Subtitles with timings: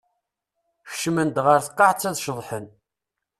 [0.89, 2.65] Kecmen-d ɣer tqaɛett ad ceḍḥen.